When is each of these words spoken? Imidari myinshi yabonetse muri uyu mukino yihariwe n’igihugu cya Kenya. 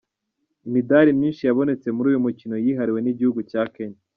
Imidari 0.67 1.09
myinshi 1.19 1.41
yabonetse 1.47 1.87
muri 1.95 2.07
uyu 2.11 2.23
mukino 2.25 2.55
yihariwe 2.63 2.99
n’igihugu 3.01 3.39
cya 3.51 3.63
Kenya. 3.75 3.99